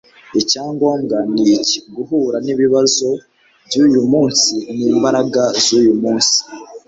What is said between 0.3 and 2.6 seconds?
icyangombwa ni iki: guhura